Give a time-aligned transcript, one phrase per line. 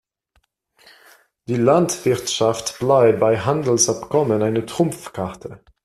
[1.47, 5.63] Die Landwirtschaft bleibt bei Handelsabkommen eine Trumpfkarte.